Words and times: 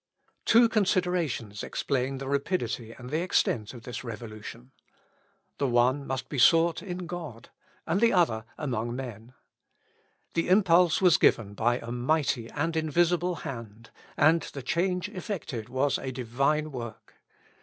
Two 0.45 0.67
considerations 0.67 1.61
explain 1.61 2.17
the 2.17 2.27
rapidity 2.27 2.91
and 2.93 3.11
the 3.11 3.21
extent 3.21 3.71
of 3.71 3.83
this 3.83 4.03
revolution. 4.03 4.71
The 5.59 5.67
one 5.67 6.07
must 6.07 6.27
be 6.27 6.39
sought 6.39 6.81
in 6.81 7.05
God, 7.05 7.49
the 7.87 8.11
other 8.11 8.45
among 8.57 8.95
men. 8.95 9.35
The 10.33 10.49
impulse 10.49 11.01
was 11.03 11.17
given 11.17 11.53
by 11.53 11.77
a 11.77 11.91
mighty 11.91 12.49
and 12.49 12.75
invisible 12.75 13.35
hand, 13.45 13.91
and 14.17 14.41
the 14.41 14.63
change 14.63 15.07
effected 15.07 15.69
was 15.69 15.99
a 15.99 16.11
Divine 16.11 16.71
work. 16.71 17.17